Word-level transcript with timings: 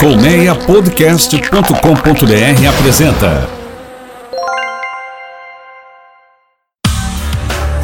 Colmeiapodcast.com.br 0.00 2.66
apresenta 2.66 3.46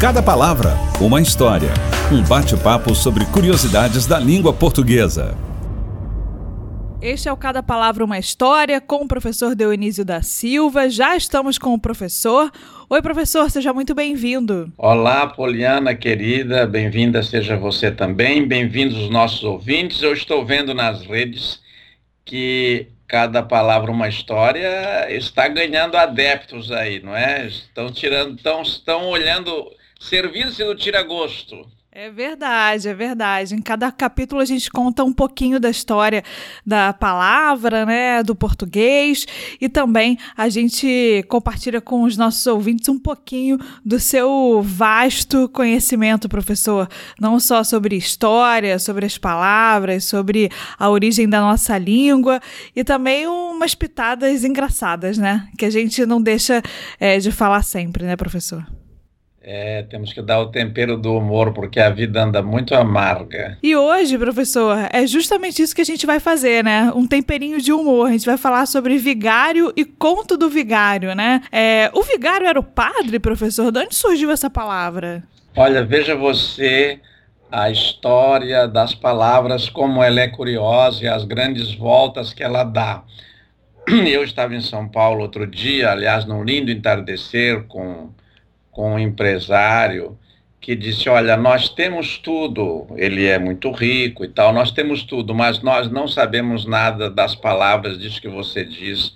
Cada 0.01 0.23
palavra, 0.23 0.73
uma 0.99 1.21
história. 1.21 1.69
Um 2.11 2.23
bate-papo 2.23 2.95
sobre 2.95 3.23
curiosidades 3.25 4.07
da 4.07 4.17
língua 4.17 4.51
portuguesa. 4.51 5.37
Este 6.99 7.29
é 7.29 7.31
o 7.31 7.37
Cada 7.37 7.61
Palavra 7.61 8.03
Uma 8.03 8.17
História 8.17 8.81
com 8.81 9.03
o 9.03 9.07
professor 9.07 9.53
Dionísio 9.53 10.03
da 10.03 10.23
Silva. 10.23 10.89
Já 10.89 11.15
estamos 11.15 11.59
com 11.59 11.75
o 11.75 11.79
professor. 11.79 12.51
Oi, 12.89 12.99
professor, 12.99 13.47
seja 13.51 13.71
muito 13.71 13.93
bem-vindo. 13.93 14.73
Olá, 14.75 15.27
Poliana 15.27 15.93
querida, 15.93 16.65
bem-vinda 16.65 17.21
seja 17.21 17.55
você 17.55 17.91
também. 17.91 18.47
Bem-vindos 18.47 18.97
os 18.97 19.11
nossos 19.11 19.43
ouvintes. 19.43 20.01
Eu 20.01 20.13
estou 20.13 20.43
vendo 20.43 20.73
nas 20.73 21.05
redes 21.05 21.66
que 22.27 22.87
Cada 23.07 23.41
Palavra 23.41 23.89
Uma 23.89 24.09
História 24.09 25.07
está 25.09 25.47
ganhando 25.47 25.95
adeptos 25.95 26.71
aí, 26.71 27.01
não 27.01 27.15
é? 27.15 27.47
Estão 27.47 27.89
tirando, 27.89 28.35
estão, 28.35 28.61
estão 28.61 29.05
olhando, 29.07 29.71
servindo-se 29.97 30.63
do 30.63 30.75
tira-gosto. 30.75 31.65
É 31.99 32.11
verdade, 32.11 32.87
é 32.87 32.93
verdade. 32.93 33.55
Em 33.55 33.59
cada 33.59 33.91
capítulo 33.91 34.39
a 34.39 34.45
gente 34.45 34.69
conta 34.69 35.03
um 35.03 35.11
pouquinho 35.11 35.59
da 35.59 35.67
história 35.67 36.23
da 36.63 36.93
palavra, 36.93 37.87
né, 37.87 38.21
do 38.21 38.35
português, 38.35 39.25
e 39.59 39.67
também 39.67 40.15
a 40.37 40.47
gente 40.47 41.25
compartilha 41.27 41.81
com 41.81 42.03
os 42.03 42.15
nossos 42.15 42.45
ouvintes 42.45 42.87
um 42.87 42.99
pouquinho 42.99 43.57
do 43.83 43.99
seu 43.99 44.61
vasto 44.63 45.49
conhecimento, 45.49 46.29
professor, 46.29 46.87
não 47.19 47.39
só 47.39 47.63
sobre 47.63 47.95
história, 47.95 48.77
sobre 48.77 49.03
as 49.03 49.17
palavras, 49.17 50.05
sobre 50.05 50.51
a 50.77 50.91
origem 50.91 51.27
da 51.27 51.41
nossa 51.41 51.79
língua 51.79 52.39
e 52.75 52.83
também 52.83 53.25
umas 53.25 53.73
pitadas 53.73 54.43
engraçadas, 54.43 55.17
né, 55.17 55.49
que 55.57 55.65
a 55.65 55.71
gente 55.71 56.05
não 56.05 56.21
deixa 56.21 56.61
é, 56.99 57.17
de 57.17 57.31
falar 57.31 57.63
sempre, 57.63 58.05
né, 58.05 58.15
professor? 58.15 58.76
É, 59.49 59.83
temos 59.83 60.11
que 60.11 60.21
dar 60.21 60.41
o 60.41 60.47
tempero 60.47 60.97
do 60.97 61.15
humor, 61.15 61.53
porque 61.53 61.79
a 61.79 61.89
vida 61.89 62.21
anda 62.21 62.41
muito 62.41 62.75
amarga. 62.75 63.57
E 63.63 63.73
hoje, 63.77 64.17
professor, 64.17 64.77
é 64.91 65.07
justamente 65.07 65.61
isso 65.61 65.73
que 65.73 65.79
a 65.79 65.85
gente 65.85 66.05
vai 66.05 66.19
fazer, 66.19 66.65
né? 66.65 66.91
Um 66.93 67.07
temperinho 67.07 67.61
de 67.61 67.71
humor. 67.71 68.09
A 68.09 68.11
gente 68.11 68.25
vai 68.25 68.35
falar 68.35 68.65
sobre 68.65 68.97
vigário 68.97 69.71
e 69.73 69.85
conto 69.85 70.35
do 70.35 70.49
vigário, 70.49 71.15
né? 71.15 71.41
É, 71.49 71.89
o 71.93 72.03
vigário 72.03 72.45
era 72.45 72.59
o 72.59 72.63
padre, 72.63 73.19
professor? 73.19 73.71
De 73.71 73.79
onde 73.79 73.95
surgiu 73.95 74.31
essa 74.31 74.49
palavra? 74.49 75.23
Olha, 75.55 75.81
veja 75.81 76.13
você 76.13 76.99
a 77.49 77.69
história 77.69 78.67
das 78.67 78.93
palavras, 78.93 79.69
como 79.69 80.03
ela 80.03 80.19
é 80.19 80.27
curiosa 80.27 81.05
e 81.05 81.07
as 81.07 81.23
grandes 81.23 81.73
voltas 81.73 82.33
que 82.33 82.43
ela 82.43 82.65
dá. 82.65 83.01
Eu 83.87 84.25
estava 84.25 84.53
em 84.53 84.61
São 84.61 84.89
Paulo 84.89 85.21
outro 85.21 85.47
dia, 85.47 85.89
aliás, 85.89 86.25
num 86.25 86.43
lindo 86.43 86.69
entardecer 86.69 87.63
com 87.69 88.09
com 88.77 88.93
um 88.93 88.99
empresário 88.99 90.15
que 90.61 90.75
disse: 90.75 91.09
Olha, 91.09 91.35
nós 91.35 91.67
temos 91.67 92.19
tudo, 92.19 92.85
ele 92.95 93.25
é 93.25 93.39
muito 93.39 93.71
rico 93.71 94.23
e 94.23 94.27
tal, 94.27 94.53
nós 94.53 94.69
temos 94.69 95.01
tudo, 95.01 95.33
mas 95.33 95.63
nós 95.63 95.89
não 95.89 96.07
sabemos 96.07 96.63
nada 96.63 97.09
das 97.09 97.33
palavras 97.33 97.97
disso 97.97 98.21
que 98.21 98.29
você 98.29 98.63
diz, 98.63 99.15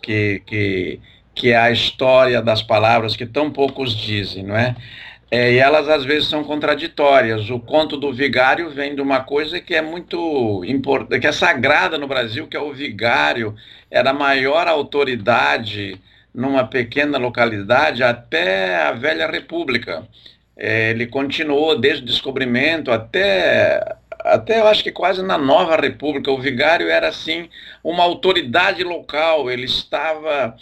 que, 0.00 0.40
que, 0.46 1.00
que 1.34 1.50
é 1.50 1.56
a 1.56 1.72
história 1.72 2.40
das 2.40 2.62
palavras 2.62 3.16
que 3.16 3.26
tão 3.26 3.50
poucos 3.50 3.96
dizem, 3.96 4.44
não 4.44 4.56
é? 4.56 4.76
é? 5.28 5.54
E 5.54 5.58
elas 5.58 5.88
às 5.88 6.04
vezes 6.04 6.28
são 6.28 6.44
contraditórias. 6.44 7.50
O 7.50 7.58
conto 7.58 7.96
do 7.96 8.12
vigário 8.12 8.70
vem 8.70 8.94
de 8.94 9.00
uma 9.00 9.20
coisa 9.20 9.60
que 9.60 9.74
é 9.74 9.82
muito 9.82 10.64
importante, 10.64 11.20
que 11.20 11.26
é 11.26 11.32
sagrada 11.32 11.98
no 11.98 12.06
Brasil, 12.06 12.46
que 12.46 12.56
é 12.56 12.60
o 12.60 12.72
vigário, 12.72 13.56
era 13.90 14.10
a 14.10 14.14
maior 14.14 14.68
autoridade 14.68 16.00
numa 16.34 16.66
pequena 16.66 17.16
localidade 17.16 18.02
até 18.02 18.76
a 18.76 18.92
velha 18.92 19.30
república. 19.30 20.06
É, 20.56 20.90
ele 20.90 21.06
continuou 21.06 21.78
desde 21.78 22.02
o 22.02 22.06
descobrimento 22.06 22.90
até, 22.90 23.96
até 24.20 24.60
eu 24.60 24.66
acho 24.66 24.82
que 24.82 24.92
quase 24.92 25.22
na 25.22 25.38
nova 25.38 25.76
república. 25.76 26.30
O 26.30 26.40
vigário 26.40 26.88
era 26.88 27.08
assim 27.08 27.48
uma 27.82 28.02
autoridade 28.02 28.82
local, 28.82 29.50
ele 29.50 29.64
estava 29.64 30.56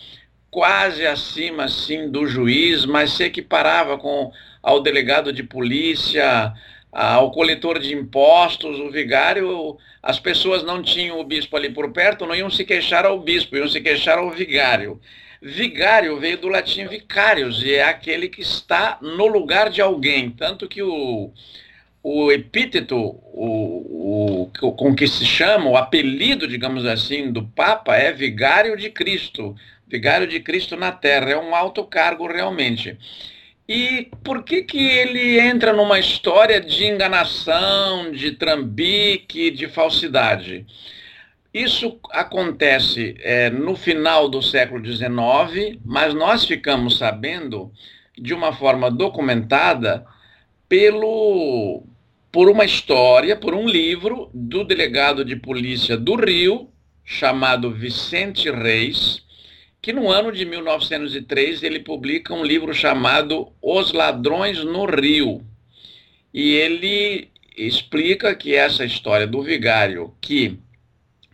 quase 0.51 1.07
acima 1.07 1.65
assim 1.65 2.11
do 2.11 2.27
juiz, 2.27 2.85
mas 2.85 3.13
se 3.13 3.25
equiparava 3.25 3.97
com 3.97 4.31
ao 4.63 4.81
delegado 4.81 5.33
de 5.33 5.43
polícia, 5.43 6.53
ao 6.93 7.31
coletor 7.31 7.79
de 7.79 7.95
impostos, 7.95 8.79
o 8.79 8.91
vigário, 8.91 9.79
as 10.03 10.21
pessoas 10.21 10.63
não 10.63 10.83
tinham 10.83 11.19
o 11.19 11.25
bispo 11.25 11.57
ali 11.57 11.71
por 11.71 11.91
perto, 11.91 12.27
não 12.27 12.35
iam 12.35 12.51
se 12.51 12.65
queixar 12.65 13.07
ao 13.07 13.19
bispo, 13.19 13.57
iam 13.57 13.67
se 13.69 13.81
queixar 13.81 14.19
ao 14.19 14.31
vigário. 14.31 15.01
Vigário 15.45 16.21
veio 16.21 16.39
do 16.39 16.47
latim 16.47 16.87
vicarius 16.87 17.65
e 17.65 17.75
é 17.75 17.83
aquele 17.83 18.29
que 18.29 18.41
está 18.41 18.97
no 19.03 19.27
lugar 19.27 19.71
de 19.71 19.83
alguém. 19.83 20.31
Tanto 20.31 20.69
que 20.69 20.81
o, 20.81 21.33
o 22.01 22.31
epíteto 22.31 22.97
o, 22.97 24.47
o, 24.61 24.73
com 24.73 24.95
que 24.95 25.09
se 25.09 25.27
chama, 25.27 25.69
o 25.69 25.77
apelido, 25.77 26.47
digamos 26.47 26.87
assim, 26.87 27.33
do 27.33 27.43
Papa 27.43 27.97
é 27.97 28.13
Vigário 28.13 28.77
de 28.77 28.89
Cristo. 28.89 29.57
Vigário 29.89 30.29
de 30.29 30.39
Cristo 30.39 30.77
na 30.77 30.93
Terra. 30.93 31.33
É 31.33 31.37
um 31.37 31.57
alto 31.57 31.83
cargo 31.83 32.29
realmente. 32.29 32.97
E 33.69 34.11
por 34.23 34.45
que, 34.45 34.63
que 34.63 34.79
ele 34.79 35.41
entra 35.41 35.73
numa 35.73 35.99
história 35.99 36.61
de 36.61 36.85
enganação, 36.85 38.13
de 38.13 38.31
trambique, 38.31 39.51
de 39.51 39.67
falsidade? 39.67 40.65
Isso 41.53 41.99
acontece 42.11 43.15
é, 43.21 43.51
no 43.51 43.77
final 43.77 44.27
do 44.27 44.41
século 44.41 44.83
XIX, 44.85 45.79
mas 45.85 46.15
nós 46.15 46.47
ficamos 46.47 46.97
sabendo 46.97 47.71
de 48.17 48.33
uma 48.33 48.55
forma 48.55 48.91
documentada 48.91 50.07
pelo, 50.67 51.83
por 52.31 52.49
uma 52.49 52.65
história, 52.65 53.37
por 53.37 53.55
um 53.55 53.69
livro 53.69 54.31
do 54.33 54.65
delegado 54.65 55.23
de 55.23 55.37
polícia 55.37 55.95
do 55.95 56.15
Rio, 56.15 56.71
chamado 57.05 57.71
Vicente 57.71 58.51
Reis, 58.51 59.23
que 59.83 59.93
no 59.93 60.11
ano 60.11 60.33
de 60.33 60.47
1903 60.47 61.63
ele 61.63 61.81
publica 61.81 62.33
um 62.33 62.45
livro 62.45 62.73
chamado 62.73 63.53
Os 63.61 63.93
Ladrões 63.93 64.65
no 64.65 64.87
Rio. 64.87 65.45
E 66.33 66.55
ele 66.55 67.29
explica 67.55 68.35
que 68.35 68.55
essa 68.55 68.87
história 68.87 69.27
do 69.27 69.43
vigário 69.43 70.15
que 70.19 70.59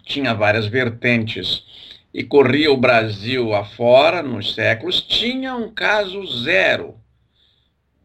tinha 0.08 0.34
várias 0.34 0.66
vertentes 0.66 1.62
e 2.12 2.24
corria 2.24 2.72
o 2.72 2.76
Brasil 2.76 3.54
afora 3.54 4.22
nos 4.22 4.54
séculos, 4.54 5.00
tinha 5.00 5.54
um 5.54 5.70
caso 5.70 6.26
zero. 6.42 6.96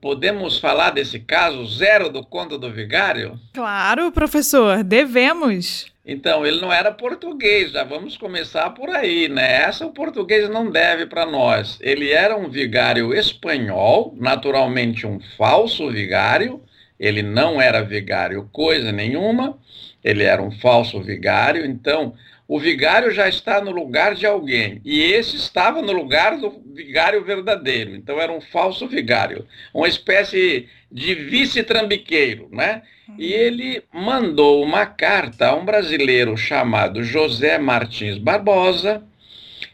Podemos 0.01 0.59
falar 0.59 0.91
desse 0.91 1.17
caso 1.17 1.65
zero 1.65 2.09
do 2.09 2.25
Conto 2.25 2.57
do 2.57 2.69
Vigário? 2.69 3.39
Claro, 3.53 4.11
professor, 4.11 4.83
devemos. 4.83 5.85
Então, 6.05 6.45
ele 6.45 6.59
não 6.59 6.73
era 6.73 6.91
português, 6.91 7.71
já 7.71 7.85
vamos 7.85 8.17
começar 8.17 8.69
por 8.71 8.89
aí, 8.89 9.29
né? 9.29 9.61
Essa 9.61 9.85
o 9.85 9.93
português 9.93 10.49
não 10.49 10.69
deve 10.69 11.05
para 11.05 11.25
nós. 11.25 11.79
Ele 11.79 12.11
era 12.11 12.35
um 12.35 12.49
vigário 12.49 13.13
espanhol, 13.13 14.13
naturalmente 14.19 15.07
um 15.07 15.21
falso 15.37 15.89
vigário, 15.89 16.61
ele 16.99 17.23
não 17.23 17.61
era 17.61 17.81
vigário 17.81 18.49
coisa 18.51 18.91
nenhuma, 18.91 19.57
ele 20.03 20.23
era 20.23 20.41
um 20.41 20.51
falso 20.51 21.01
vigário, 21.01 21.65
então 21.65 22.13
o 22.47 22.59
vigário 22.59 23.11
já 23.11 23.27
está 23.27 23.61
no 23.61 23.71
lugar 23.71 24.15
de 24.15 24.25
alguém, 24.25 24.81
e 24.83 25.01
esse 25.01 25.37
estava 25.37 25.81
no 25.81 25.93
lugar 25.93 26.37
do 26.37 26.61
vigário 26.73 27.23
verdadeiro, 27.23 27.95
então 27.95 28.19
era 28.19 28.31
um 28.31 28.41
falso 28.41 28.87
vigário, 28.87 29.47
uma 29.73 29.87
espécie 29.87 30.67
de 30.91 31.15
vice-trambiqueiro, 31.15 32.49
né? 32.51 32.83
E 33.17 33.31
ele 33.33 33.83
mandou 33.91 34.63
uma 34.63 34.85
carta 34.85 35.47
a 35.47 35.55
um 35.55 35.65
brasileiro 35.65 36.37
chamado 36.37 37.03
José 37.03 37.57
Martins 37.57 38.17
Barbosa, 38.17 39.03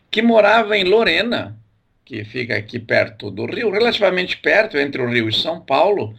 que 0.10 0.22
morava 0.22 0.78
em 0.78 0.84
Lorena, 0.84 1.58
que 2.06 2.24
fica 2.24 2.56
aqui 2.56 2.80
perto 2.80 3.30
do 3.30 3.46
Rio, 3.46 3.70
relativamente 3.70 4.38
perto, 4.38 4.78
entre 4.78 5.02
o 5.02 5.10
Rio 5.10 5.30
e 5.30 5.34
São 5.34 5.62
Paulo, 5.62 6.16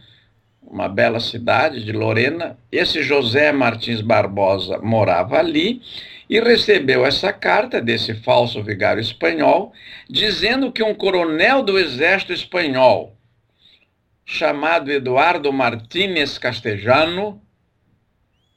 uma 0.71 0.87
bela 0.87 1.19
cidade 1.19 1.83
de 1.83 1.91
Lorena. 1.91 2.57
Esse 2.71 3.03
José 3.03 3.51
Martins 3.51 3.99
Barbosa 3.99 4.79
morava 4.79 5.37
ali 5.37 5.81
e 6.29 6.39
recebeu 6.39 7.05
essa 7.05 7.33
carta 7.33 7.81
desse 7.81 8.13
falso 8.15 8.63
vigário 8.63 9.01
espanhol, 9.01 9.73
dizendo 10.09 10.71
que 10.71 10.81
um 10.81 10.95
coronel 10.95 11.61
do 11.61 11.77
exército 11.77 12.31
espanhol, 12.31 13.17
chamado 14.25 14.89
Eduardo 14.89 15.51
Martínez 15.51 16.37
Castellano, 16.37 17.41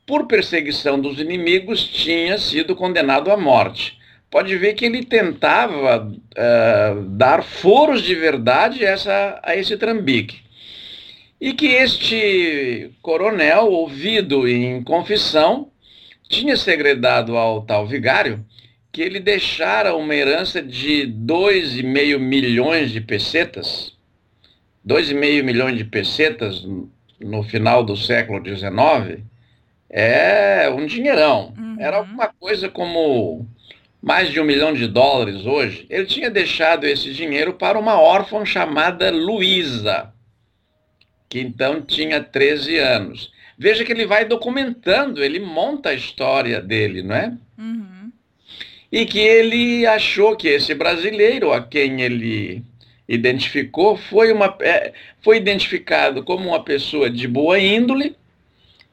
por 0.06 0.26
perseguição 0.28 1.00
dos 1.00 1.18
inimigos, 1.18 1.82
tinha 1.82 2.38
sido 2.38 2.76
condenado 2.76 3.32
à 3.32 3.36
morte. 3.36 3.98
Pode 4.30 4.56
ver 4.56 4.74
que 4.74 4.84
ele 4.84 5.04
tentava 5.04 6.06
uh, 6.06 7.02
dar 7.10 7.42
foros 7.42 8.02
de 8.02 8.14
verdade 8.14 8.84
essa, 8.84 9.40
a 9.42 9.56
esse 9.56 9.76
trambique 9.76 10.43
e 11.44 11.52
que 11.52 11.66
este 11.66 12.90
coronel, 13.02 13.66
ouvido 13.66 14.48
em 14.48 14.82
confissão, 14.82 15.70
tinha 16.26 16.56
segredado 16.56 17.36
ao 17.36 17.60
tal 17.60 17.86
vigário 17.86 18.42
que 18.90 19.02
ele 19.02 19.20
deixara 19.20 19.94
uma 19.94 20.14
herança 20.14 20.62
de 20.62 21.06
2,5 21.06 22.18
milhões 22.18 22.90
de 22.90 23.02
pesetas, 23.02 23.92
2,5 24.88 25.42
milhões 25.42 25.76
de 25.76 25.84
pesetas 25.84 26.66
no 27.20 27.42
final 27.42 27.84
do 27.84 27.94
século 27.94 28.42
XIX, 28.42 29.22
é 29.90 30.70
um 30.70 30.86
dinheirão. 30.86 31.52
Uhum. 31.58 31.76
Era 31.78 31.98
alguma 31.98 32.28
coisa 32.40 32.70
como 32.70 33.46
mais 34.00 34.30
de 34.30 34.40
um 34.40 34.44
milhão 34.44 34.72
de 34.72 34.88
dólares 34.88 35.44
hoje. 35.44 35.84
Ele 35.90 36.06
tinha 36.06 36.30
deixado 36.30 36.86
esse 36.86 37.12
dinheiro 37.12 37.52
para 37.52 37.78
uma 37.78 38.00
órfã 38.00 38.46
chamada 38.46 39.10
Luísa, 39.10 40.13
que 41.34 41.40
então 41.40 41.82
tinha 41.82 42.22
13 42.22 42.78
anos. 42.78 43.32
Veja 43.58 43.84
que 43.84 43.92
ele 43.92 44.06
vai 44.06 44.24
documentando, 44.24 45.22
ele 45.22 45.40
monta 45.40 45.90
a 45.90 45.94
história 45.94 46.60
dele, 46.60 47.02
não 47.02 47.14
é? 47.14 47.32
Uhum 47.58 47.94
e 48.94 49.04
que 49.06 49.18
ele 49.18 49.84
achou 49.86 50.36
que 50.36 50.46
esse 50.46 50.72
brasileiro 50.72 51.52
a 51.52 51.60
quem 51.60 52.00
ele 52.00 52.62
identificou 53.08 53.96
foi, 53.96 54.32
uma, 54.32 54.56
é, 54.60 54.92
foi 55.20 55.36
identificado 55.36 56.22
como 56.22 56.50
uma 56.50 56.62
pessoa 56.62 57.10
de 57.10 57.26
boa 57.26 57.58
índole, 57.58 58.14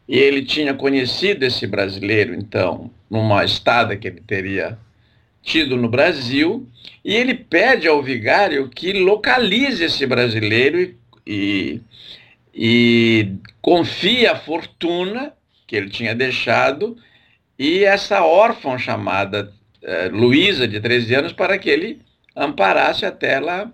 e 0.09 0.17
ele 0.17 0.43
tinha 0.43 0.73
conhecido 0.73 1.43
esse 1.43 1.67
brasileiro, 1.67 2.33
então, 2.33 2.89
numa 3.07 3.45
estada 3.45 3.95
que 3.95 4.07
ele 4.07 4.23
teria 4.25 4.75
tido 5.43 5.77
no 5.77 5.87
Brasil, 5.87 6.67
e 7.05 7.13
ele 7.15 7.35
pede 7.35 7.87
ao 7.87 8.01
vigário 8.01 8.69
que 8.69 8.93
localize 8.93 9.83
esse 9.83 10.07
brasileiro 10.07 10.79
e, 10.79 10.95
e 11.27 11.79
confie 13.61 14.27
a 14.27 14.35
fortuna 14.35 15.33
que 15.65 15.75
ele 15.75 15.89
tinha 15.89 16.13
deixado 16.13 16.97
e 17.57 17.83
essa 17.83 18.23
órfã 18.23 18.77
chamada 18.77 19.53
eh, 19.83 20.09
Luísa, 20.11 20.67
de 20.67 20.79
13 20.79 21.15
anos, 21.15 21.33
para 21.33 21.57
que 21.57 21.69
ele 21.69 22.01
amparasse 22.35 23.05
até 23.05 23.33
ela, 23.33 23.71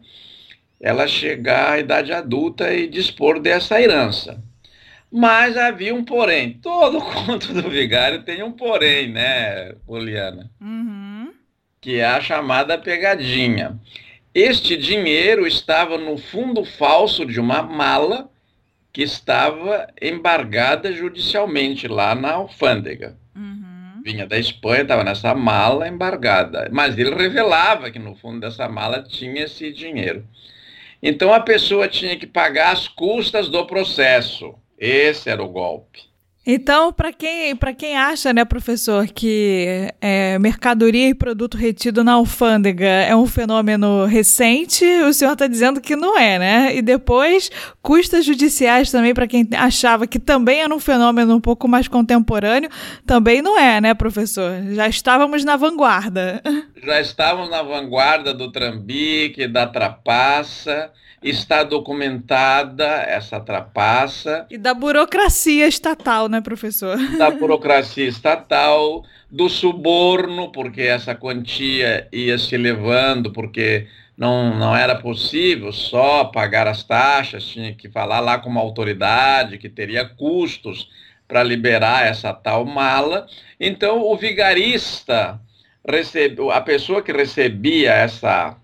ela 0.80 1.08
chegar 1.08 1.72
à 1.74 1.80
idade 1.80 2.12
adulta 2.12 2.74
e 2.74 2.88
dispor 2.88 3.40
dessa 3.40 3.82
herança. 3.82 4.44
Mas 5.12 5.58
havia 5.58 5.96
um 5.96 6.04
porém. 6.04 6.60
Todo 6.62 7.00
conto 7.26 7.54
do 7.54 7.70
vigário 7.70 8.24
tem 8.24 8.44
um 8.44 8.52
porém, 8.52 9.10
né, 9.10 9.74
Poliana? 9.86 10.52
Uhum. 10.60 11.34
Que 11.80 12.00
é 12.00 12.06
a 12.06 12.22
chamada 12.22 12.78
pegadinha. 12.78 13.80
Este 14.34 14.78
dinheiro 14.78 15.48
estava 15.48 15.98
no 15.98 16.18
fundo 16.18 16.64
falso 16.64 17.26
de 17.26 17.40
uma 17.40 17.64
mala 17.64 18.30
que 18.98 19.04
estava 19.04 19.86
embargada 20.02 20.92
judicialmente 20.92 21.88
lá 21.88 22.16
na 22.16 22.32
alfândega. 22.32 23.16
Uhum 23.36 24.02
vinha 24.04 24.26
da 24.26 24.40
Espanha, 24.40 24.84
estava 24.84 25.04
nessa 25.04 25.36
mala 25.36 25.88
embargada. 25.88 26.70
Mas 26.72 26.98
ele 26.98 27.14
revelava 27.14 27.92
que 27.92 28.00
no 28.00 28.16
fundo 28.16 28.40
dessa 28.40 28.70
mala 28.70 29.04
tinha 29.04 29.44
esse 29.44 29.72
dinheiro. 29.74 30.26
Então 31.04 31.34
a 31.34 31.42
pessoa 31.42 31.90
tinha 31.90 32.16
que 32.16 32.26
pagar 32.26 32.72
as 32.72 32.88
custas 32.88 33.50
do 33.50 33.68
processo. 33.68 34.56
Esse 34.80 35.30
era 35.30 35.44
o 35.44 35.50
golpe. 35.50 36.07
Então, 36.50 36.94
para 36.94 37.12
quem, 37.12 37.54
quem 37.78 37.98
acha, 37.98 38.32
né, 38.32 38.46
professor, 38.46 39.06
que 39.08 39.94
é, 40.00 40.40
mercadoria 40.40 41.10
e 41.10 41.14
produto 41.14 41.58
retido 41.58 42.06
na 42.06 42.14
alfândega 42.14 42.86
é 42.86 43.14
um 43.14 43.28
fenômeno 43.28 44.06
recente, 44.06 44.86
o 45.02 45.12
senhor 45.12 45.34
está 45.34 45.46
dizendo 45.46 45.82
que 45.82 45.94
não 45.94 46.18
é, 46.18 46.40
né? 46.40 46.74
E 46.74 46.82
depois, 46.82 47.52
custas 47.82 48.24
judiciais 48.24 48.90
também, 48.90 49.14
para 49.14 49.28
quem 49.28 49.46
achava 49.58 50.08
que 50.08 50.18
também 50.18 50.62
era 50.62 50.74
um 50.74 50.80
fenômeno 50.80 51.36
um 51.36 51.42
pouco 51.42 51.68
mais 51.68 51.90
contemporâneo, 51.90 52.70
também 53.06 53.42
não 53.42 53.60
é, 53.60 53.82
né, 53.82 53.94
professor? 53.94 54.54
Já 54.72 54.88
estávamos 54.88 55.44
na 55.44 55.58
vanguarda. 55.58 56.42
Já 56.82 57.02
estávamos 57.02 57.50
na 57.50 57.62
vanguarda 57.62 58.34
do 58.34 58.50
trambique, 58.50 59.50
da 59.50 59.68
trapaça 59.68 60.94
está 61.22 61.64
documentada 61.64 62.86
essa 62.86 63.40
trapaça. 63.40 64.46
E 64.50 64.58
da 64.58 64.74
burocracia 64.74 65.68
estatal, 65.68 66.30
né, 66.30 66.42
professor? 66.42 66.98
Da 67.18 67.30
burocracia 67.32 68.08
estatal, 68.08 69.04
do 69.30 69.50
suborno, 69.50 70.52
porque 70.52 70.82
essa 70.82 71.16
quantia 71.16 72.08
ia 72.12 72.38
se 72.38 72.56
levando, 72.56 73.32
porque 73.32 73.88
não, 74.18 74.56
não 74.58 74.76
era 74.76 74.96
possível 74.96 75.72
só 75.72 76.26
pagar 76.26 76.68
as 76.68 76.84
taxas, 76.84 77.46
tinha 77.46 77.74
que 77.74 77.90
falar 77.90 78.20
lá 78.20 78.38
com 78.38 78.50
uma 78.50 78.62
autoridade 78.62 79.58
que 79.58 79.70
teria 79.70 80.06
custos 80.06 80.90
para 81.28 81.44
liberar 81.44 82.06
essa 82.06 82.34
tal 82.34 82.66
mala. 82.66 83.28
Então, 83.60 84.02
o 84.02 84.16
vigarista, 84.16 85.40
recebe, 85.88 86.38
a 86.52 86.62
pessoa 86.62 87.02
que 87.02 87.12
recebia 87.12 87.92
essa 87.92 88.56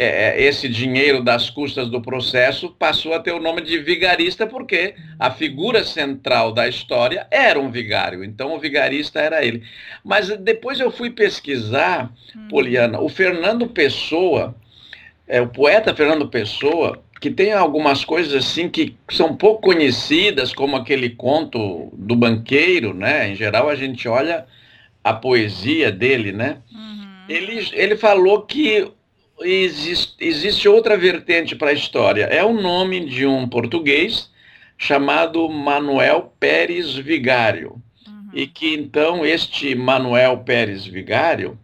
é, 0.00 0.28
é, 0.28 0.42
esse 0.44 0.68
dinheiro 0.68 1.24
das 1.24 1.50
custas 1.50 1.88
do 1.88 2.00
processo 2.00 2.70
passou 2.78 3.14
a 3.14 3.18
ter 3.18 3.32
o 3.32 3.40
nome 3.40 3.62
de 3.62 3.78
vigarista, 3.78 4.46
porque 4.46 4.94
a 5.18 5.28
figura 5.28 5.82
central 5.82 6.52
da 6.52 6.68
história 6.68 7.26
era 7.32 7.58
um 7.58 7.68
vigário, 7.68 8.22
então 8.22 8.54
o 8.54 8.60
vigarista 8.60 9.18
era 9.18 9.44
ele. 9.44 9.64
Mas 10.04 10.28
depois 10.38 10.78
eu 10.78 10.92
fui 10.92 11.10
pesquisar, 11.10 12.12
hum. 12.36 12.46
Poliana, 12.48 13.00
o 13.00 13.08
Fernando 13.08 13.66
Pessoa, 13.66 14.54
é, 15.26 15.40
o 15.40 15.48
poeta 15.48 15.92
Fernando 15.92 16.28
Pessoa, 16.28 17.02
que 17.20 17.28
tem 17.28 17.52
algumas 17.52 18.04
coisas 18.04 18.32
assim 18.32 18.68
que 18.68 18.94
são 19.10 19.34
pouco 19.34 19.62
conhecidas, 19.62 20.52
como 20.52 20.76
aquele 20.76 21.10
conto 21.10 21.92
do 21.92 22.14
banqueiro, 22.14 22.94
né? 22.94 23.30
Em 23.30 23.34
geral 23.34 23.68
a 23.68 23.74
gente 23.74 24.06
olha 24.06 24.46
a 25.02 25.12
poesia 25.12 25.90
dele, 25.90 26.30
né? 26.30 26.58
Uhum. 26.72 27.08
Ele, 27.28 27.68
ele 27.72 27.96
falou 27.96 28.42
que 28.42 28.92
existe, 29.42 30.14
existe 30.20 30.68
outra 30.68 30.96
vertente 30.96 31.54
para 31.54 31.70
a 31.70 31.74
história. 31.74 32.24
É 32.24 32.44
o 32.44 32.52
nome 32.52 33.04
de 33.04 33.26
um 33.26 33.48
português 33.48 34.30
chamado 34.76 35.48
Manuel 35.48 36.32
Pérez 36.38 36.94
Vigário. 36.94 37.82
Uhum. 38.06 38.30
E 38.32 38.46
que 38.46 38.74
então 38.74 39.24
este 39.24 39.74
Manuel 39.74 40.38
Pérez 40.38 40.86
Vigário 40.86 41.58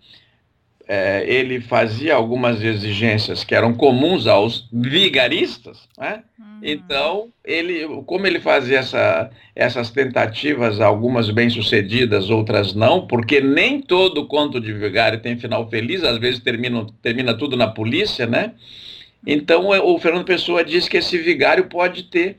é, 0.86 1.24
ele 1.26 1.60
fazia 1.60 2.14
algumas 2.14 2.62
exigências 2.62 3.42
que 3.42 3.54
eram 3.54 3.72
comuns 3.72 4.26
aos 4.26 4.68
vigaristas, 4.72 5.88
né? 5.98 6.22
Uhum. 6.38 6.58
então 6.62 7.28
ele, 7.44 7.86
como 8.06 8.26
ele 8.26 8.38
fazia 8.38 8.80
essa, 8.80 9.30
essas 9.54 9.90
tentativas, 9.90 10.80
algumas 10.80 11.30
bem 11.30 11.48
sucedidas, 11.48 12.28
outras 12.28 12.74
não, 12.74 13.06
porque 13.06 13.40
nem 13.40 13.80
todo 13.80 14.26
conto 14.26 14.60
de 14.60 14.72
vigário 14.72 15.20
tem 15.20 15.38
final 15.38 15.68
feliz, 15.70 16.04
às 16.04 16.18
vezes 16.18 16.40
termina, 16.40 16.86
termina 17.00 17.34
tudo 17.34 17.56
na 17.56 17.68
polícia, 17.68 18.26
né? 18.26 18.52
Então 19.26 19.68
o 19.68 19.98
Fernando 19.98 20.26
Pessoa 20.26 20.62
diz 20.62 20.86
que 20.86 20.98
esse 20.98 21.16
vigário 21.16 21.64
pode 21.64 22.04
ter 22.04 22.36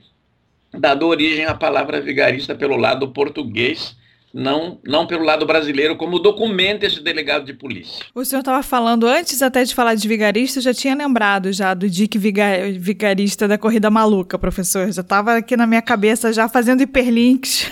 dado 0.72 1.08
origem 1.08 1.46
à 1.46 1.56
palavra 1.56 2.00
vigarista 2.00 2.54
pelo 2.54 2.78
lado 2.78 3.08
português, 3.08 3.98
não, 4.36 4.77
não 4.84 5.08
pelo 5.08 5.24
lado 5.24 5.46
brasileiro, 5.46 5.96
como 5.96 6.20
documenta 6.20 6.86
esse 6.86 7.01
delegado 7.01 7.46
de 7.46 7.54
polícia. 7.54 8.06
O 8.13 8.25
senhor 8.25 8.42
estava 8.42 8.62
falando, 8.62 9.08
antes 9.08 9.42
até 9.42 9.63
de 9.63 9.74
falar 9.74 9.96
de 9.96 10.06
vigarista, 10.10 10.60
já 10.60 10.74
tinha 10.74 10.94
lembrado 10.94 11.54
já 11.54 11.74
do 11.74 11.89
Dick 11.89 12.18
Vigarista 12.18 13.48
da 13.48 13.58
Corrida 13.58 13.89
Maluca, 13.89 14.38
professor. 14.38 14.92
Já 14.92 15.01
estava 15.01 15.38
aqui 15.38 15.56
na 15.56 15.65
minha 15.65 15.82
cabeça 15.82 16.34
já 16.34 16.50
fazendo 16.50 16.82
hiperlinks. 16.82 17.72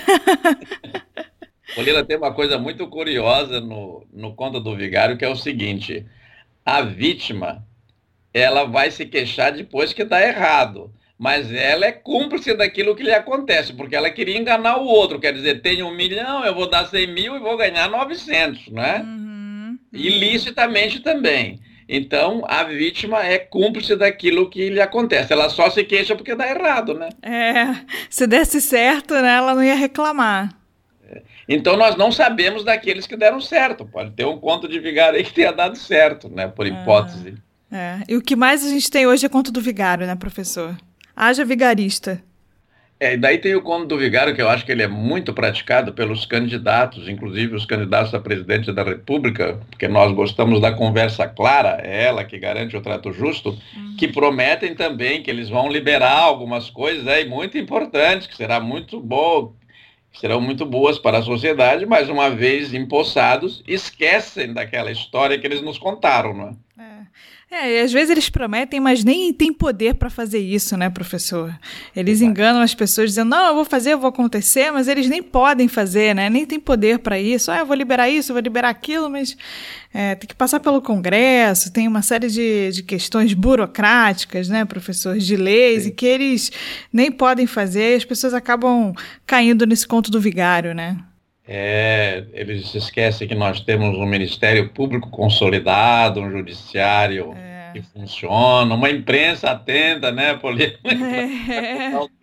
Polina, 1.75 2.01
tem 2.05 2.15
uma 2.15 2.33
coisa 2.33 2.57
muito 2.57 2.87
curiosa 2.87 3.59
no, 3.59 4.07
no 4.13 4.33
conto 4.33 4.61
do 4.61 4.73
vigário, 4.73 5.17
que 5.17 5.25
é 5.25 5.29
o 5.29 5.35
seguinte, 5.35 6.05
a 6.65 6.81
vítima, 6.81 7.67
ela 8.33 8.63
vai 8.63 8.89
se 8.89 9.05
queixar 9.05 9.51
depois 9.51 9.91
que 9.91 10.03
está 10.03 10.25
errado 10.25 10.89
mas 11.23 11.49
ela 11.53 11.85
é 11.85 11.91
cúmplice 11.93 12.53
daquilo 12.53 12.93
que 12.93 13.01
lhe 13.01 13.13
acontece, 13.13 13.71
porque 13.71 13.95
ela 13.95 14.09
queria 14.09 14.37
enganar 14.37 14.75
o 14.75 14.85
outro, 14.85 15.21
quer 15.21 15.31
dizer, 15.31 15.61
tenho 15.61 15.87
um 15.87 15.95
milhão, 15.95 16.43
eu 16.43 16.53
vou 16.53 16.69
dar 16.69 16.85
100 16.85 17.13
mil 17.13 17.33
e 17.37 17.39
vou 17.39 17.55
ganhar 17.55 17.89
900, 17.89 18.67
né? 18.67 19.01
Uhum, 19.05 19.79
Ilicitamente 19.93 20.99
também. 20.99 21.61
Então, 21.87 22.43
a 22.45 22.65
vítima 22.65 23.25
é 23.25 23.37
cúmplice 23.37 23.95
daquilo 23.95 24.49
que 24.49 24.69
lhe 24.69 24.81
acontece. 24.81 25.31
Ela 25.31 25.47
só 25.47 25.69
se 25.69 25.85
queixa 25.85 26.13
porque 26.13 26.35
dá 26.35 26.45
errado, 26.45 26.93
né? 26.93 27.07
É, 27.21 27.73
se 28.09 28.27
desse 28.27 28.59
certo, 28.59 29.13
né, 29.13 29.35
ela 29.37 29.55
não 29.55 29.63
ia 29.63 29.75
reclamar. 29.75 30.53
Então, 31.47 31.77
nós 31.77 31.95
não 31.95 32.11
sabemos 32.11 32.65
daqueles 32.65 33.07
que 33.07 33.15
deram 33.15 33.39
certo. 33.39 33.85
Pode 33.85 34.11
ter 34.11 34.25
um 34.25 34.37
conto 34.37 34.67
de 34.67 34.77
vigário 34.77 35.17
aí 35.17 35.23
que 35.23 35.33
tenha 35.33 35.53
dado 35.53 35.77
certo, 35.77 36.27
né, 36.27 36.49
por 36.49 36.65
é. 36.65 36.69
hipótese. 36.69 37.35
É. 37.71 37.77
é. 37.77 38.03
E 38.09 38.17
o 38.17 38.21
que 38.21 38.35
mais 38.35 38.61
a 38.65 38.67
gente 38.67 38.91
tem 38.91 39.07
hoje 39.07 39.25
é 39.25 39.29
conto 39.29 39.53
do 39.53 39.61
vigário, 39.61 40.05
né, 40.05 40.17
professor? 40.17 40.75
Haja 41.15 41.45
vigarista. 41.45 42.23
É, 42.99 43.15
e 43.15 43.17
daí 43.17 43.37
tem 43.37 43.53
o 43.53 43.61
conto 43.61 43.87
do 43.87 43.97
vigário, 43.97 44.33
que 44.33 44.41
eu 44.41 44.47
acho 44.47 44.65
que 44.65 44.71
ele 44.71 44.81
é 44.81 44.87
muito 44.87 45.33
praticado 45.33 45.91
pelos 45.91 46.25
candidatos, 46.25 47.09
inclusive 47.09 47.53
os 47.53 47.65
candidatos 47.65 48.13
a 48.13 48.19
presidente 48.19 48.71
da 48.71 48.81
República, 48.81 49.59
porque 49.69 49.87
nós 49.89 50.13
gostamos 50.13 50.61
da 50.61 50.71
conversa 50.71 51.27
clara, 51.27 51.81
é 51.83 52.05
ela 52.05 52.23
que 52.23 52.39
garante 52.39 52.77
o 52.77 52.81
trato 52.81 53.11
justo, 53.11 53.49
uhum. 53.75 53.95
que 53.97 54.07
prometem 54.07 54.73
também 54.73 55.21
que 55.21 55.29
eles 55.29 55.49
vão 55.49 55.69
liberar 55.69 56.17
algumas 56.17 56.69
coisas 56.69 57.05
aí 57.05 57.27
muito 57.27 57.57
importantes, 57.57 58.25
que 58.25 58.37
será 58.37 58.59
muito 58.59 59.01
bom 59.01 59.53
serão 60.13 60.39
muito 60.39 60.65
boas 60.65 60.99
para 60.99 61.17
a 61.17 61.23
sociedade, 61.23 61.85
mas 61.85 62.07
uma 62.07 62.29
vez 62.29 62.73
empossados, 62.73 63.63
esquecem 63.67 64.53
daquela 64.53 64.91
história 64.91 65.37
que 65.39 65.47
eles 65.47 65.61
nos 65.61 65.77
contaram, 65.77 66.33
não 66.33 66.49
é? 66.49 66.53
É. 67.53 67.79
E 67.79 67.81
às 67.81 67.91
vezes 67.91 68.09
eles 68.09 68.29
prometem, 68.29 68.79
mas 68.79 69.03
nem 69.03 69.31
tem 69.33 69.53
poder 69.53 69.95
para 69.95 70.09
fazer 70.09 70.39
isso, 70.39 70.75
né, 70.75 70.89
professor? 70.89 71.53
Eles 71.95 72.19
Exato. 72.19 72.31
enganam 72.31 72.61
as 72.61 72.73
pessoas 72.73 73.09
dizendo, 73.09 73.29
não, 73.29 73.47
eu 73.47 73.55
vou 73.55 73.65
fazer, 73.65 73.93
eu 73.93 73.99
vou 73.99 74.09
acontecer, 74.09 74.71
mas 74.71 74.87
eles 74.87 75.07
nem 75.07 75.21
podem 75.21 75.67
fazer, 75.67 76.15
né? 76.15 76.29
Nem 76.29 76.45
tem 76.45 76.59
poder 76.59 76.99
para 76.99 77.19
isso. 77.19 77.51
Ah, 77.51 77.59
eu 77.59 77.65
vou 77.65 77.75
liberar 77.75 78.09
isso, 78.09 78.31
eu 78.31 78.33
vou 78.33 78.41
liberar 78.41 78.69
aquilo, 78.69 79.09
mas 79.09 79.37
é, 79.93 80.15
tem 80.15 80.27
que 80.27 80.35
passar 80.35 80.59
pelo 80.59 80.81
Congresso, 80.81 81.71
tem 81.71 81.87
uma 81.87 82.01
série 82.01 82.27
de, 82.27 82.71
de 82.71 82.83
questões 82.83 83.33
burocráticas, 83.33 84.49
né, 84.49 84.65
professor, 84.65 85.17
de 85.17 85.35
leis, 85.35 85.83
Sim. 85.83 85.89
e 85.89 85.91
que 85.91 86.05
eles 86.05 86.51
nem 86.91 87.11
podem 87.11 87.45
fazer, 87.45 87.93
e 87.93 87.95
as 87.97 88.05
pessoas 88.05 88.33
acabam 88.33 88.93
caindo 89.25 89.65
nesse 89.65 89.87
conto 89.87 90.09
do 90.09 90.19
vigário, 90.19 90.73
né? 90.73 90.97
É, 91.45 92.23
eles 92.33 92.73
esquecem 92.73 93.27
que 93.27 93.35
nós 93.35 93.59
temos 93.59 93.97
um 93.97 94.05
Ministério 94.05 94.69
Público 94.69 95.09
consolidado, 95.09 96.21
um 96.21 96.31
judiciário 96.31 97.33
é. 97.35 97.71
que 97.73 97.81
funciona, 97.81 98.73
uma 98.73 98.89
imprensa 98.89 99.51
atenta, 99.51 100.11
né, 100.11 100.35
Poliana? 100.35 100.77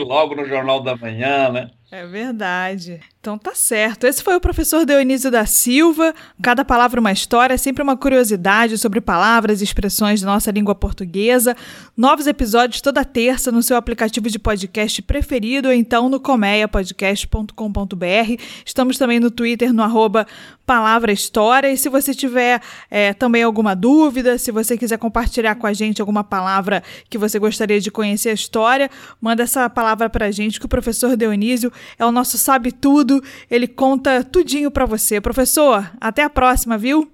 logo 0.00 0.34
no 0.34 0.46
Jornal 0.46 0.82
da 0.82 0.96
Manhã, 0.96 1.50
né? 1.50 1.70
É 1.92 2.04
verdade. 2.06 3.00
Então 3.20 3.36
tá 3.36 3.54
certo. 3.54 4.06
Esse 4.06 4.22
foi 4.22 4.34
o 4.34 4.40
professor 4.40 4.86
Dionísio 4.86 5.30
da 5.30 5.44
Silva. 5.44 6.14
Cada 6.42 6.64
palavra 6.64 6.98
uma 6.98 7.12
história, 7.12 7.58
sempre 7.58 7.82
uma 7.82 7.98
curiosidade 7.98 8.78
sobre 8.78 8.98
palavras 8.98 9.60
e 9.60 9.64
expressões 9.64 10.22
da 10.22 10.26
nossa 10.26 10.50
língua 10.50 10.74
portuguesa. 10.74 11.54
Novos 11.94 12.26
episódios 12.26 12.80
toda 12.80 13.04
terça 13.04 13.52
no 13.52 13.62
seu 13.62 13.76
aplicativo 13.76 14.30
de 14.30 14.38
podcast 14.38 15.02
preferido 15.02 15.68
ou 15.68 15.74
então 15.74 16.08
no 16.08 16.18
comeiapodcast.com.br. 16.18 18.42
Estamos 18.64 18.96
também 18.96 19.20
no 19.20 19.30
Twitter 19.30 19.70
no 19.70 19.82
arroba 19.82 20.26
Palavra 20.64 21.12
História. 21.12 21.70
E 21.70 21.76
se 21.76 21.90
você 21.90 22.14
tiver 22.14 22.62
é, 22.90 23.12
também 23.12 23.42
alguma 23.42 23.76
dúvida, 23.76 24.38
se 24.38 24.50
você 24.50 24.78
quiser 24.78 24.96
compartilhar 24.96 25.56
com 25.56 25.66
a 25.66 25.74
gente 25.74 26.00
alguma 26.00 26.24
palavra 26.24 26.82
que 27.10 27.18
você 27.18 27.38
gostaria 27.38 27.80
de 27.80 27.90
conhecer 27.90 28.30
a 28.30 28.34
história, 28.34 28.90
manda 29.20 29.41
essa 29.42 29.68
palavra 29.68 30.08
pra 30.08 30.30
gente 30.30 30.58
que 30.58 30.66
o 30.66 30.68
professor 30.68 31.16
Dionísio 31.16 31.72
é 31.98 32.04
o 32.04 32.12
nosso 32.12 32.38
sabe 32.38 32.72
tudo, 32.72 33.22
ele 33.50 33.68
conta 33.68 34.24
tudinho 34.24 34.70
para 34.70 34.86
você. 34.86 35.20
Professor, 35.20 35.90
até 36.00 36.22
a 36.22 36.30
próxima, 36.30 36.78
viu? 36.78 37.10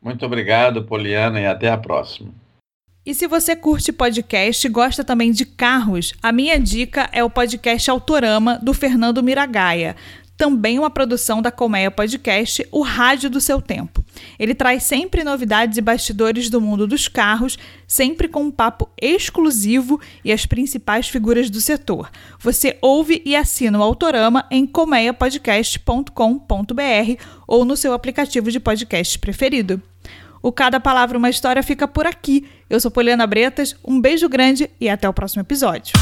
Muito 0.00 0.26
obrigado, 0.26 0.84
Poliana, 0.84 1.40
e 1.40 1.46
até 1.46 1.70
a 1.70 1.78
próxima. 1.78 2.30
E 3.04 3.14
se 3.14 3.26
você 3.26 3.56
curte 3.56 3.92
podcast 3.92 4.64
e 4.64 4.70
gosta 4.70 5.02
também 5.02 5.32
de 5.32 5.44
carros, 5.44 6.14
a 6.22 6.30
minha 6.30 6.58
dica 6.58 7.10
é 7.12 7.24
o 7.24 7.28
podcast 7.28 7.90
Autorama 7.90 8.60
do 8.62 8.72
Fernando 8.72 9.22
Miragaia 9.24 9.96
também 10.42 10.76
uma 10.76 10.90
produção 10.90 11.40
da 11.40 11.52
Colmeia 11.52 11.88
Podcast, 11.88 12.66
o 12.72 12.82
Rádio 12.82 13.30
do 13.30 13.40
Seu 13.40 13.62
Tempo. 13.62 14.04
Ele 14.36 14.56
traz 14.56 14.82
sempre 14.82 15.22
novidades 15.22 15.78
e 15.78 15.80
bastidores 15.80 16.50
do 16.50 16.60
mundo 16.60 16.84
dos 16.84 17.06
carros, 17.06 17.56
sempre 17.86 18.26
com 18.26 18.42
um 18.42 18.50
papo 18.50 18.90
exclusivo 19.00 20.00
e 20.24 20.32
as 20.32 20.44
principais 20.44 21.08
figuras 21.08 21.48
do 21.48 21.60
setor. 21.60 22.10
Você 22.40 22.76
ouve 22.82 23.22
e 23.24 23.36
assina 23.36 23.78
o 23.78 23.82
Autorama 23.84 24.44
em 24.50 24.66
colmeiapodcast.com.br 24.66 27.22
ou 27.46 27.64
no 27.64 27.76
seu 27.76 27.92
aplicativo 27.92 28.50
de 28.50 28.58
podcast 28.58 29.20
preferido. 29.20 29.80
O 30.42 30.50
Cada 30.50 30.80
Palavra 30.80 31.16
Uma 31.16 31.30
História 31.30 31.62
fica 31.62 31.86
por 31.86 32.04
aqui. 32.04 32.48
Eu 32.68 32.80
sou 32.80 32.90
Poliana 32.90 33.28
Bretas, 33.28 33.76
um 33.84 34.00
beijo 34.00 34.28
grande 34.28 34.68
e 34.80 34.88
até 34.88 35.08
o 35.08 35.12
próximo 35.12 35.42
episódio. 35.42 35.92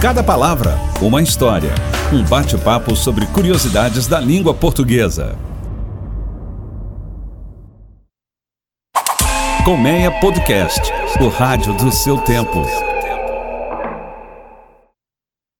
Cada 0.00 0.22
palavra, 0.24 0.78
uma 1.02 1.20
história. 1.20 1.74
Um 2.10 2.24
bate-papo 2.24 2.96
sobre 2.96 3.26
curiosidades 3.26 4.06
da 4.06 4.18
língua 4.18 4.54
portuguesa. 4.54 5.36
Colmeia 9.62 10.10
Podcast, 10.10 10.90
o 11.20 11.28
rádio 11.28 11.74
do 11.74 11.92
seu 11.92 12.16
tempo. 12.16 12.64